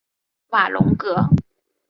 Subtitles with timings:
[0.49, 1.29] 瓦龙格。